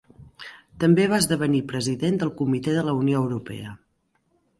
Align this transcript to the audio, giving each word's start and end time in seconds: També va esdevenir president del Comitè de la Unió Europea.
També 0.83 1.03
va 1.11 1.19
esdevenir 1.23 1.61
president 1.73 2.17
del 2.23 2.31
Comitè 2.39 2.73
de 2.79 2.87
la 2.89 2.97
Unió 3.03 3.21
Europea. 3.27 3.75